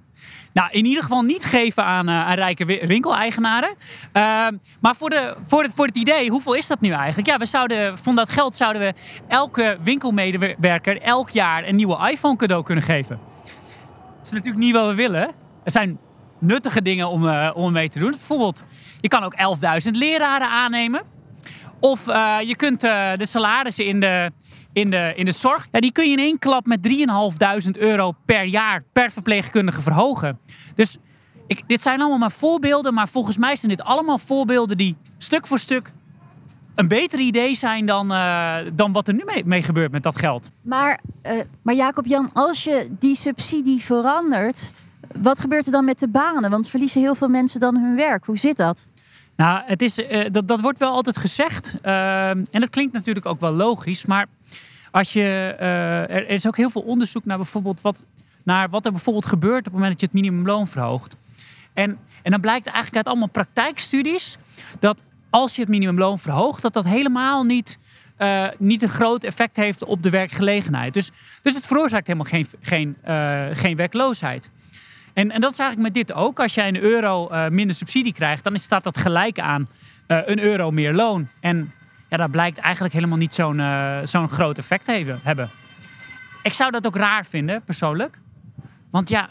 Nou, 0.52 0.68
in 0.70 0.85
ieder 0.85 1.02
geval 1.02 1.23
niet 1.23 1.44
geven 1.44 1.85
aan, 1.85 2.09
uh, 2.09 2.26
aan 2.26 2.35
rijke 2.35 2.64
winkeleigenaren. 2.87 3.68
Uh, 3.68 4.47
maar 4.80 4.97
voor, 4.97 5.11
de, 5.11 5.35
voor, 5.47 5.62
het, 5.62 5.73
voor 5.75 5.87
het 5.87 5.97
idee, 5.97 6.30
hoeveel 6.30 6.54
is 6.54 6.66
dat 6.66 6.80
nu 6.80 6.90
eigenlijk? 6.90 7.28
Ja, 7.28 7.38
we 7.38 7.47
zouden, 7.47 7.99
van 7.99 8.14
dat 8.14 8.30
geld 8.30 8.56
zouden 8.56 8.82
we 8.82 8.94
elke 9.28 9.78
winkelmedewerker 9.82 11.00
elk 11.02 11.30
jaar 11.30 11.68
een 11.68 11.76
nieuwe 11.76 12.11
iPhone 12.11 12.37
cadeau 12.37 12.62
kunnen 12.62 12.85
geven. 12.85 13.18
Dat 14.16 14.26
is 14.26 14.32
natuurlijk 14.32 14.64
niet 14.64 14.75
wat 14.75 14.87
we 14.87 14.94
willen. 14.94 15.30
Er 15.64 15.70
zijn 15.70 15.99
nuttige 16.38 16.82
dingen 16.82 17.09
om, 17.09 17.25
uh, 17.25 17.50
om 17.54 17.73
mee 17.73 17.88
te 17.88 17.99
doen. 17.99 18.11
Bijvoorbeeld, 18.11 18.64
je 19.00 19.09
kan 19.09 19.23
ook 19.23 19.35
11.000 19.85 19.90
leraren 19.90 20.49
aannemen. 20.49 21.02
Of 21.80 22.09
uh, 22.09 22.37
je 22.42 22.56
kunt 22.56 22.80
de 22.80 23.26
salarissen 23.26 23.87
in 23.87 24.00
de, 24.00 24.32
in 24.72 24.90
de, 24.90 25.12
in 25.14 25.24
de 25.24 25.32
zorg, 25.32 25.68
ja, 25.72 25.80
die 25.80 25.92
kun 25.92 26.04
je 26.04 26.12
in 26.12 26.18
één 26.18 26.38
klap 26.38 26.66
met 26.66 26.88
3.500 26.88 27.70
euro 27.78 28.12
per 28.24 28.44
jaar 28.44 28.84
per 28.92 29.10
verpleegkundige 29.10 29.82
verhogen. 29.82 30.38
Dus 30.74 30.96
ik, 31.46 31.62
dit 31.66 31.82
zijn 31.82 32.00
allemaal 32.00 32.18
maar 32.18 32.32
voorbeelden, 32.32 32.94
maar 32.94 33.08
volgens 33.08 33.38
mij 33.38 33.56
zijn 33.56 33.70
dit 33.76 33.82
allemaal 33.82 34.18
voorbeelden 34.18 34.76
die 34.76 34.96
stuk 35.18 35.46
voor 35.46 35.58
stuk 35.58 35.92
een 36.74 36.88
beter 36.88 37.18
idee 37.18 37.54
zijn 37.54 37.86
dan, 37.86 38.12
uh, 38.12 38.56
dan 38.72 38.92
wat 38.92 39.08
er 39.08 39.14
nu 39.14 39.24
mee, 39.44 39.62
gebeurt 39.62 39.92
met 39.92 40.02
dat 40.02 40.18
geld. 40.18 40.50
Maar, 40.62 41.00
maar 41.62 41.74
Jacob-Jan, 41.74 42.30
als 42.32 42.64
je 42.64 42.88
die 42.98 43.16
subsidie 43.16 43.80
verandert, 43.80 44.70
wat 45.22 45.40
gebeurt 45.40 45.66
er 45.66 45.72
dan 45.72 45.84
met 45.84 45.98
de 45.98 46.08
banen? 46.08 46.50
Want 46.50 46.68
verliezen 46.68 47.00
heel 47.00 47.14
veel 47.14 47.28
mensen 47.28 47.60
dan 47.60 47.76
hun 47.76 47.96
werk. 47.96 48.24
Hoe 48.26 48.38
zit 48.38 48.56
dat? 48.56 48.86
Nou, 49.40 49.62
het 49.66 49.82
is, 49.82 49.99
uh, 49.99 50.26
dat, 50.30 50.49
dat 50.49 50.61
wordt 50.61 50.78
wel 50.78 50.92
altijd 50.92 51.16
gezegd. 51.16 51.75
Uh, 51.85 52.28
en 52.28 52.47
dat 52.50 52.70
klinkt 52.70 52.92
natuurlijk 52.92 53.26
ook 53.26 53.40
wel 53.40 53.52
logisch. 53.52 54.06
Maar 54.06 54.26
als 54.90 55.12
je, 55.12 55.56
uh, 55.61 56.11
er 56.11 56.28
is 56.28 56.47
ook 56.47 56.56
heel 56.56 56.70
veel 56.70 56.82
onderzoek 56.82 57.25
naar 57.25 57.37
bijvoorbeeld 57.37 57.80
wat, 57.80 58.04
naar 58.44 58.68
wat 58.68 58.87
er 58.87 58.92
bijvoorbeeld 58.92 59.26
gebeurt 59.26 59.59
op 59.59 59.64
het 59.64 59.73
moment 59.73 59.90
dat 59.90 60.00
je 60.00 60.06
het 60.06 60.14
minimumloon 60.14 60.68
verhoogt. 60.68 61.16
En, 61.75 61.99
en 62.23 62.30
dan 62.30 62.40
blijkt 62.40 62.66
eigenlijk 62.66 62.97
uit 62.97 63.06
allemaal 63.06 63.28
praktijkstudies 63.28 64.37
dat 64.78 65.04
als 65.30 65.54
je 65.54 65.61
het 65.61 65.70
minimumloon 65.70 66.18
verhoogt, 66.18 66.62
dat 66.62 66.73
dat 66.73 66.85
helemaal 66.85 67.44
niet, 67.44 67.78
niet 68.59 68.82
een 68.82 68.88
groot 68.88 69.25
effect 69.25 69.56
heeft 69.56 69.85
op 69.85 70.02
de 70.02 70.11
werkgelegenheid. 70.11 70.94
Dus, 70.94 71.11
dus 71.42 71.54
het 71.54 71.66
veroorzaakt 71.66 72.06
helemaal 72.06 72.28
geen, 72.30 72.47
geen, 72.61 72.97
geen 73.56 73.76
werkloosheid. 73.76 74.50
En, 75.12 75.31
en 75.31 75.40
dat 75.40 75.52
is 75.52 75.59
eigenlijk 75.59 75.95
met 75.95 76.07
dit 76.07 76.17
ook. 76.17 76.40
Als 76.40 76.55
jij 76.55 76.69
een 76.69 76.81
euro 76.81 77.29
uh, 77.33 77.49
minder 77.49 77.76
subsidie 77.76 78.12
krijgt, 78.12 78.45
dan 78.45 78.59
staat 78.59 78.85
dat 78.85 78.99
gelijk 78.99 79.38
aan 79.38 79.69
uh, 80.09 80.19
een 80.25 80.40
euro 80.40 80.71
meer 80.71 80.95
loon. 80.95 81.29
En 81.40 81.73
ja, 82.09 82.17
dat 82.17 82.31
blijkt 82.31 82.59
eigenlijk 82.59 82.95
helemaal 82.95 83.19
niet 83.19 83.35
zo'n 83.35 83.59
uh, 83.59 83.99
zo'n 84.05 84.29
groot 84.29 84.59
effect 84.59 84.87
hebben, 84.87 85.21
hebben. 85.23 85.50
Ik 86.43 86.52
zou 86.52 86.71
dat 86.71 86.87
ook 86.87 86.97
raar 86.97 87.26
vinden, 87.26 87.62
persoonlijk. 87.62 88.19
Want 88.90 89.09
ja, 89.09 89.29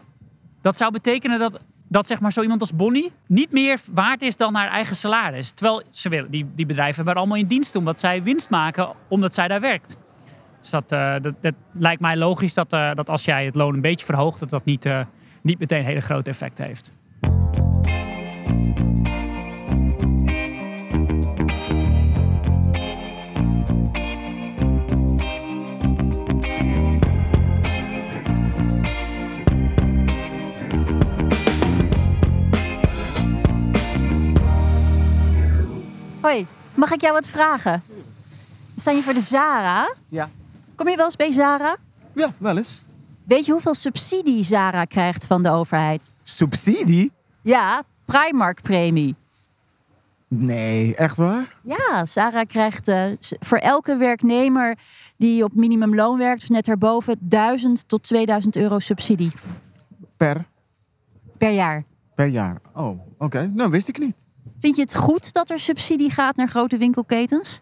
dat 0.62 0.78
zou 0.78 0.92
betekenen 0.92 1.40
dat, 1.40 1.60
dat 1.88 2.08
zeg 2.08 2.20
maar 2.20 2.32
zo 2.34 2.42
iemand 2.42 2.62
als 2.62 2.76
Bonnie 2.76 3.12
niet 3.28 3.52
meer 3.52 3.80
waard 3.92 4.22
is 4.22 4.38
dan 4.38 4.56
haar 4.56 4.70
eigen 4.70 4.96
salaris. 4.96 5.52
Terwijl 5.52 5.84
ze 5.90 6.10
willen, 6.10 6.32
die, 6.32 6.52
die 6.56 6.66
bedrijven 6.66 6.96
hebben 6.96 7.16
allemaal 7.16 7.38
in 7.38 7.48
dienst 7.48 7.76
omdat 7.76 8.00
zij 8.00 8.24
winst 8.24 8.50
maken, 8.50 8.90
omdat 9.08 9.34
zij 9.34 9.48
daar 9.48 9.62
werkt. 9.62 9.98
Dus 10.60 10.70
dat, 10.70 10.90
dat, 11.24 11.34
dat 11.42 11.54
lijkt 11.72 12.02
mij 12.02 12.18
logisch 12.18 12.54
dat, 12.54 12.70
dat 12.70 13.10
als 13.10 13.26
jij 13.26 13.46
het 13.46 13.56
loon 13.56 13.74
een 13.74 13.82
beetje 13.82 14.06
verhoogt, 14.06 14.40
dat 14.40 14.50
dat 14.50 14.66
niet 14.66 14.90
niet 15.42 15.60
meteen 15.60 15.84
hele 15.84 16.00
grote 16.00 16.30
effecten 16.30 16.66
heeft. 16.66 16.98
Hoi, 36.22 36.48
mag 36.74 36.92
ik 36.92 37.02
jou 37.02 37.14
wat 37.14 37.28
vragen? 37.28 37.84
Sta 38.76 38.92
je 38.92 39.02
voor 39.02 39.14
de 39.14 39.22
Zara? 39.22 39.94
Ja. 40.10 40.30
Kom 40.76 40.90
je 40.90 40.96
wel 40.96 41.06
eens 41.06 41.16
bij 41.16 41.32
Zara? 41.32 41.76
Ja, 42.14 42.34
wel 42.38 42.58
eens. 42.58 42.86
Weet 43.30 43.46
je 43.46 43.52
hoeveel 43.52 43.74
subsidie 43.74 44.44
Zara 44.44 44.86
krijgt 44.86 45.26
van 45.26 45.44
de 45.44 45.50
overheid? 45.50 46.14
Subsidie? 46.24 47.12
Ja, 47.42 47.84
Primark-premie. 48.06 49.16
Nee, 50.28 50.96
echt 50.96 51.18
waar? 51.18 51.56
Ja, 51.64 52.06
Zara 52.06 52.44
krijgt 52.44 52.88
uh, 52.88 53.06
voor 53.40 53.58
elke 53.58 53.98
werknemer 53.98 54.78
die 55.18 55.44
op 55.44 55.54
minimumloon 55.54 56.18
werkt, 56.18 56.42
of 56.42 56.50
net 56.50 56.68
erboven, 56.68 57.18
1000 57.20 57.88
tot 57.88 58.04
2000 58.04 58.56
euro 58.56 58.80
subsidie. 58.80 59.32
Per? 60.18 60.46
Per 61.38 61.52
jaar. 61.52 61.84
Per 62.16 62.28
jaar. 62.28 62.62
Oh, 62.74 62.88
oké. 62.88 63.02
Okay. 63.18 63.52
Nou, 63.54 63.70
wist 63.70 63.88
ik 63.88 64.00
niet. 64.00 64.16
Vind 64.60 64.76
je 64.76 64.82
het 64.82 64.96
goed 64.96 65.34
dat 65.34 65.50
er 65.50 65.60
subsidie 65.60 66.12
gaat 66.12 66.36
naar 66.36 66.50
grote 66.50 66.78
winkelketens? 66.78 67.62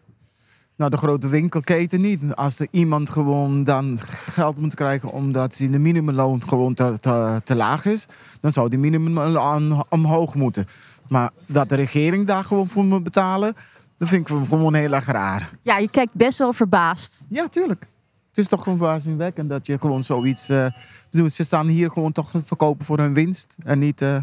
Nou, 0.78 0.92
de 0.92 0.98
grote 0.98 1.28
winkelketen 1.28 2.02
niet. 2.02 2.36
Als 2.36 2.60
er 2.60 2.68
iemand 2.72 3.10
gewoon 3.10 3.64
dan 3.64 4.00
geld 4.02 4.58
moet 4.58 4.76
krijgen 4.76 5.12
omdat 5.12 5.54
de 5.54 5.80
minimumloon 5.80 6.48
gewoon 6.48 6.74
te, 6.74 6.98
te, 7.00 7.42
te, 7.44 7.56
laag 7.56 7.86
is, 7.86 8.06
dan 8.40 8.52
zou 8.52 8.70
die 8.70 8.80
minimumloon 8.80 9.86
omhoog 9.90 10.36
moeten. 10.36 10.66
Maar 11.08 11.30
dat 11.46 11.70
de 11.70 11.76
regering 11.76 12.28
daar 12.28 12.44
gewoon 12.44 12.70
voor 12.70 12.84
moet 12.84 13.04
betalen, 13.04 13.54
dat 13.98 14.08
vind 14.08 14.30
ik 14.30 14.36
gewoon 14.48 14.74
heel 14.74 14.94
erg 14.94 15.06
raar. 15.06 15.50
Ja, 15.62 15.78
je 15.78 15.90
kijkt 15.90 16.14
best 16.14 16.38
wel 16.38 16.54
verbaasd. 16.54 17.24
Ja, 17.30 17.48
tuurlijk. 17.48 17.88
Het 18.28 18.38
is 18.38 18.48
toch 18.48 18.64
gewoon 18.64 18.78
waanzinwekkend 18.78 19.50
dat 19.50 19.68
je 19.68 19.80
gewoon 19.80 20.04
zoiets 20.04 20.50
uh, 20.50 20.68
doet. 21.10 21.34
Ze 21.34 21.44
staan 21.44 21.68
hier 21.68 21.92
gewoon 21.92 22.12
toch 22.12 22.32
te 22.32 22.44
verkopen 22.44 22.86
voor 22.86 22.98
hun 22.98 23.14
winst 23.14 23.58
en 23.64 23.80
niet. 23.80 24.02
Uh, 24.02 24.18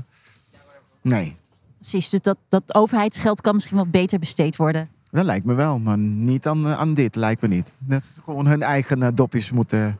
nee. 1.03 1.37
Precies, 1.79 2.09
dus 2.09 2.21
dat, 2.21 2.39
dat 2.49 2.75
overheidsgeld 2.75 3.41
kan 3.41 3.55
misschien 3.55 3.77
wel 3.77 3.87
beter 3.87 4.19
besteed 4.19 4.57
worden. 4.57 4.94
Dat 5.15 5.25
lijkt 5.25 5.45
me 5.45 5.55
wel, 5.55 5.79
maar 5.79 5.99
niet 5.99 6.47
aan, 6.47 6.67
aan 6.67 6.95
dit, 6.95 7.17
lijkt 7.17 7.43
me 7.43 7.49
niet. 7.49 7.77
Dat 7.87 8.05
ze 8.05 8.23
gewoon 8.23 8.47
hun 8.47 8.63
eigen 8.63 9.03
uh, 9.03 9.09
dopjes 9.15 9.51
moeten. 9.51 9.99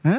Hè? 0.00 0.18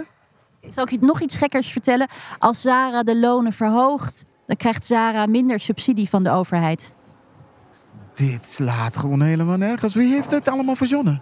Zal 0.70 0.84
ik 0.84 0.90
je 0.90 0.98
nog 1.02 1.22
iets 1.22 1.36
gekkers 1.36 1.72
vertellen? 1.72 2.08
Als 2.40 2.62
Zara 2.62 3.04
de 3.04 3.20
lonen 3.20 3.54
verhoogt, 3.54 4.26
dan 4.46 4.56
krijgt 4.56 4.86
Zara 4.86 5.26
minder 5.26 5.60
subsidie 5.60 6.10
van 6.10 6.24
de 6.24 6.30
overheid. 6.30 6.96
Dit 8.14 8.48
slaat 8.48 8.98
gewoon 8.98 9.22
helemaal 9.22 9.58
nergens. 9.58 9.96
Wie 9.96 10.14
heeft 10.14 10.30
dit 10.30 10.48
allemaal 10.48 10.76
verzonnen? 10.76 11.22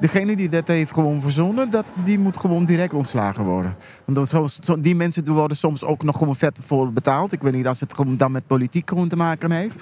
Degene 0.00 0.36
die 0.36 0.48
dit 0.48 0.68
heeft 0.68 0.94
gewoon 0.94 1.20
verzonnen, 1.20 1.70
dat, 1.70 1.84
die 2.04 2.18
moet 2.18 2.38
gewoon 2.38 2.64
direct 2.64 2.94
ontslagen 2.94 3.44
worden. 3.44 3.76
Want 4.04 4.16
dat, 4.18 4.50
zo, 4.60 4.80
die 4.80 4.94
mensen 4.94 5.32
worden 5.32 5.56
soms 5.56 5.84
ook 5.84 6.02
nog 6.02 6.18
gewoon 6.18 6.36
vet 6.36 6.58
voor 6.62 6.92
betaald. 6.92 7.32
Ik 7.32 7.42
weet 7.42 7.52
niet 7.52 7.66
als 7.66 7.80
het 7.80 7.94
gewoon 7.94 8.16
dan 8.16 8.32
met 8.32 8.46
politiek 8.46 8.88
gewoon 8.88 9.08
te 9.08 9.16
maken 9.16 9.50
heeft. 9.50 9.76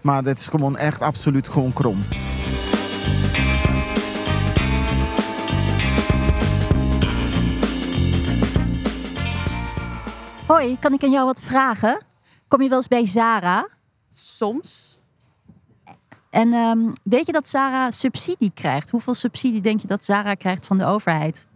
Maar 0.00 0.22
dat 0.22 0.38
is 0.38 0.46
gewoon 0.46 0.76
echt 0.76 1.00
absoluut 1.00 1.48
gewoon 1.48 1.72
krom. 1.72 1.98
Hoi, 10.46 10.78
kan 10.78 10.92
ik 10.92 11.02
aan 11.02 11.10
jou 11.10 11.26
wat 11.26 11.42
vragen? 11.42 12.02
Kom 12.48 12.62
je 12.62 12.68
wel 12.68 12.78
eens 12.78 12.88
bij 12.88 13.06
Zara? 13.06 13.68
Soms. 14.08 15.01
En 16.32 16.52
um, 16.52 16.92
weet 17.02 17.26
je 17.26 17.32
dat 17.32 17.48
Zara 17.48 17.90
subsidie 17.90 18.50
krijgt? 18.54 18.90
Hoeveel 18.90 19.14
subsidie 19.14 19.60
denk 19.60 19.80
je 19.80 19.86
dat 19.86 20.04
Zara 20.04 20.34
krijgt 20.34 20.66
van 20.66 20.78
de 20.78 20.84
overheid? 20.84 21.46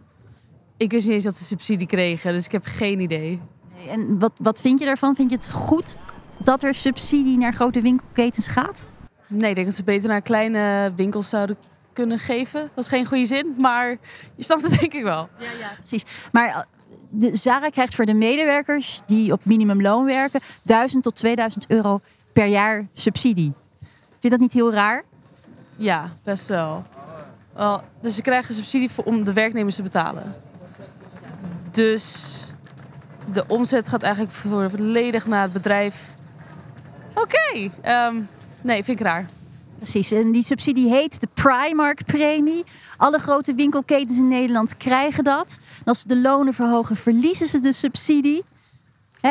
Ik 0.76 0.90
wist 0.90 1.04
niet 1.04 1.14
eens 1.14 1.24
dat 1.24 1.34
ze 1.34 1.44
subsidie 1.44 1.86
kregen, 1.86 2.32
dus 2.32 2.44
ik 2.44 2.52
heb 2.52 2.64
geen 2.64 3.00
idee. 3.00 3.40
Nee, 3.76 3.88
en 3.88 4.18
wat, 4.18 4.32
wat 4.38 4.60
vind 4.60 4.78
je 4.78 4.84
daarvan? 4.84 5.14
Vind 5.14 5.30
je 5.30 5.36
het 5.36 5.50
goed 5.50 5.96
dat 6.38 6.62
er 6.62 6.74
subsidie 6.74 7.38
naar 7.38 7.54
grote 7.54 7.80
winkelketens 7.80 8.46
gaat? 8.46 8.84
Nee, 9.26 9.48
ik 9.48 9.54
denk 9.54 9.66
dat 9.66 9.76
ze 9.76 9.84
beter 9.84 10.08
naar 10.08 10.20
kleine 10.20 10.92
winkels 10.96 11.28
zouden 11.28 11.56
kunnen 11.92 12.18
geven. 12.18 12.60
Dat 12.60 12.70
was 12.74 12.88
geen 12.88 13.06
goede 13.06 13.24
zin, 13.24 13.54
maar 13.58 13.96
je 14.34 14.44
snapt 14.44 14.62
het 14.62 14.80
denk 14.80 14.94
ik 14.94 15.02
wel. 15.02 15.28
Ja, 15.38 15.50
ja. 15.58 15.72
precies. 15.76 16.04
Maar 16.32 16.66
de 17.10 17.36
Zara 17.36 17.68
krijgt 17.68 17.94
voor 17.94 18.06
de 18.06 18.14
medewerkers 18.14 19.02
die 19.06 19.32
op 19.32 19.44
minimumloon 19.44 20.04
werken 20.04 20.40
1000 20.62 21.02
tot 21.02 21.14
2000 21.14 21.70
euro 21.70 22.00
per 22.32 22.46
jaar 22.46 22.88
subsidie. 22.92 23.54
Vind 24.26 24.40
je 24.40 24.44
dat 24.46 24.54
niet 24.54 24.64
heel 24.64 24.72
raar? 24.80 25.04
Ja, 25.76 26.10
best 26.22 26.48
wel. 26.48 26.84
wel 27.54 27.82
dus 28.00 28.14
ze 28.14 28.22
krijgen 28.22 28.54
subsidie 28.54 28.90
voor, 28.90 29.04
om 29.04 29.24
de 29.24 29.32
werknemers 29.32 29.74
te 29.74 29.82
betalen. 29.82 30.34
Dus 31.70 32.46
de 33.32 33.44
omzet 33.48 33.88
gaat 33.88 34.02
eigenlijk 34.02 34.34
volledig 34.34 35.26
naar 35.26 35.42
het 35.42 35.52
bedrijf. 35.52 36.14
Oké, 37.14 37.70
ehm, 37.80 38.22
nee, 38.60 38.84
vind 38.84 39.00
ik 39.00 39.06
raar. 39.06 39.28
Precies, 39.76 40.10
en 40.10 40.30
die 40.30 40.42
subsidie 40.42 40.90
heet 40.90 41.20
de 41.20 41.28
Primark-premie. 41.34 42.64
Alle 42.96 43.18
grote 43.18 43.54
winkelketens 43.54 44.18
in 44.18 44.28
Nederland 44.28 44.76
krijgen 44.76 45.24
dat. 45.24 45.58
En 45.78 45.84
als 45.84 46.00
ze 46.00 46.08
de 46.08 46.20
lonen 46.20 46.54
verhogen, 46.54 46.96
verliezen 46.96 47.46
ze 47.46 47.60
de 47.60 47.72
subsidie. 47.72 48.44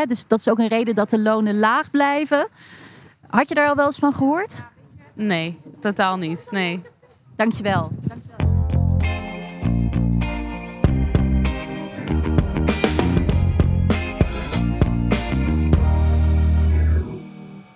Dus 0.08 0.28
dat 0.28 0.40
is 0.40 0.48
ook 0.50 0.60
een 0.60 0.68
reden 0.68 0.96
dat 0.96 1.10
de 1.10 1.20
lonen 1.20 1.60
laag 1.60 1.92
blijven. 1.92 2.48
Had 3.28 3.50
je 3.50 3.56
daar 3.56 3.70
al 3.70 3.76
wel 3.76 3.86
eens 3.86 4.00
van 4.00 4.14
gehoord? 4.14 4.64
Nee, 5.16 5.58
totaal 5.80 6.18
niet. 6.18 6.48
Nee. 6.52 6.82
Dankjewel. 7.36 7.92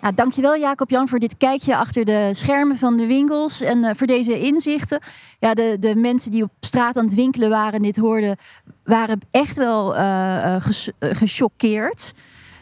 Ja, 0.02 0.12
dankjewel 0.12 0.58
Jacob-Jan 0.58 1.08
voor 1.08 1.20
dit 1.20 1.38
kijkje 1.38 1.78
achter 1.78 2.06
de 2.06 2.30
schermen 2.32 2.76
van 2.76 2.98
de 2.98 3.06
winkels 3.06 3.62
en 3.62 3.84
eh, 3.84 3.96
voor 3.96 4.08
deze 4.08 4.40
inzichten. 4.40 5.00
Ja, 5.40 5.54
de, 5.54 5.78
de 5.80 5.96
mensen 5.96 6.32
die 6.32 6.44
op 6.44 6.52
straat 6.60 6.98
aan 6.98 7.06
het 7.06 7.14
winkelen 7.14 7.50
waren 7.50 7.74
en 7.74 7.82
dit 7.82 7.98
hoorden, 7.98 8.36
waren 8.84 9.20
echt 9.32 9.58
wel 9.58 9.96
eh, 9.96 10.56
eh, 10.56 10.62
ges- 10.64 10.92
eh, 11.00 11.10
gechoqueerd. 11.16 12.14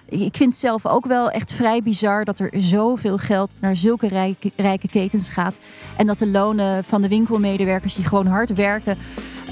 Ik 0.09 0.35
vind 0.35 0.51
het 0.51 0.59
zelf 0.59 0.85
ook 0.85 1.05
wel 1.05 1.29
echt 1.29 1.53
vrij 1.53 1.81
bizar 1.81 2.25
dat 2.25 2.39
er 2.39 2.53
zoveel 2.55 3.17
geld 3.17 3.53
naar 3.59 3.75
zulke 3.75 4.35
rijke, 4.55 4.87
ketens 4.87 5.29
gaat. 5.29 5.59
En 5.97 6.07
dat 6.07 6.17
de 6.17 6.27
lonen 6.27 6.83
van 6.83 7.01
de 7.01 7.07
winkelmedewerkers 7.07 7.95
die 7.95 8.05
gewoon 8.05 8.27
hard 8.27 8.53
werken, 8.53 8.97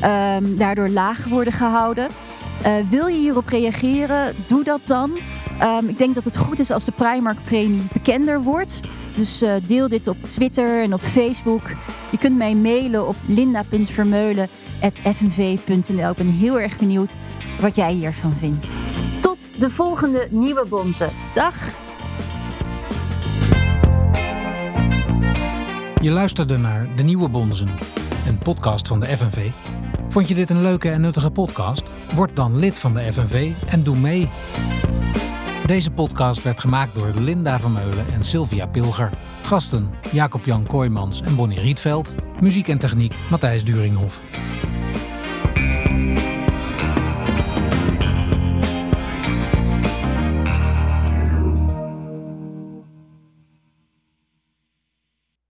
ehm, 0.01 0.57
daardoor 0.57 0.89
laag 0.89 1.25
worden 1.25 1.53
gehouden. 1.53 2.07
Eh, 2.61 2.73
wil 2.89 3.07
je 3.07 3.17
hierop 3.17 3.47
reageren? 3.47 4.35
Doe 4.47 4.63
dat 4.63 4.81
dan. 4.85 5.19
Ehm, 5.59 5.87
ik 5.87 5.97
denk 5.97 6.15
dat 6.15 6.25
het 6.25 6.37
goed 6.37 6.59
is 6.59 6.71
als 6.71 6.85
de 6.85 6.91
Primark-premie 6.91 7.87
bekender 7.93 8.41
wordt. 8.41 8.81
Dus 9.13 9.41
eh, 9.41 9.53
deel 9.65 9.87
dit 9.87 10.07
op 10.07 10.23
Twitter 10.23 10.81
en 10.81 10.93
op 10.93 11.01
Facebook. 11.01 11.69
Je 12.11 12.17
kunt 12.17 12.37
mij 12.37 12.55
mailen 12.55 13.07
op 13.07 13.15
linda.vermeulen.fnv.nl. 13.27 16.09
Ik 16.09 16.17
ben 16.17 16.27
heel 16.27 16.59
erg 16.59 16.77
benieuwd 16.77 17.15
wat 17.59 17.75
jij 17.75 17.93
hiervan 17.93 18.33
vindt. 18.33 18.67
De 19.51 19.69
volgende 19.69 20.27
nieuwe 20.31 20.65
bonzen. 20.69 21.11
Dag! 21.33 21.55
Je 26.01 26.11
luisterde 26.11 26.57
naar 26.57 26.87
De 26.95 27.03
Nieuwe 27.03 27.29
Bonzen, 27.29 27.69
een 28.27 28.37
podcast 28.37 28.87
van 28.87 28.99
de 28.99 29.17
FNV. 29.17 29.49
Vond 30.09 30.27
je 30.27 30.33
dit 30.33 30.49
een 30.49 30.61
leuke 30.61 30.89
en 30.89 31.01
nuttige 31.01 31.31
podcast? 31.31 31.91
Word 32.15 32.35
dan 32.35 32.57
lid 32.57 32.79
van 32.79 32.93
de 32.93 33.13
FNV 33.13 33.51
en 33.67 33.83
doe 33.83 33.97
mee. 33.97 34.29
Deze 35.65 35.91
podcast 35.91 36.43
werd 36.43 36.59
gemaakt 36.59 36.93
door 36.95 37.11
Linda 37.13 37.59
Vermeulen 37.59 38.05
en 38.13 38.23
Sylvia 38.23 38.67
Pilger. 38.67 39.09
Gasten 39.41 39.89
Jacob-Jan 40.11 40.65
Kooijmans 40.67 41.21
en 41.21 41.35
Bonnie 41.35 41.59
Rietveld. 41.59 42.13
Muziek 42.39 42.67
en 42.67 42.77
techniek 42.77 43.13
Matthijs 43.29 43.63
Duringhof. 43.63 44.21